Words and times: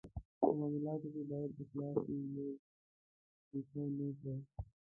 په 0.39 0.47
معالاتو 0.59 1.07
کې 1.13 1.23
باید 1.29 1.51
اخلاص 1.61 1.97
وي، 2.07 2.21
یو 2.35 2.35
بل 2.35 2.51
ډیکه 3.51 3.83
نه 3.97 4.07
کړي. 4.19 4.35